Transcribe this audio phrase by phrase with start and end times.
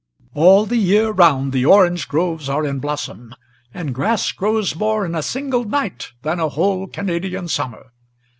[0.33, 3.35] All the year round the orange groves are in blossom;
[3.71, 7.91] and grass grows More in a single night than a whole Canadian summer.